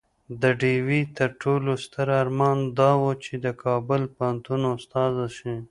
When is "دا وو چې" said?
2.79-3.33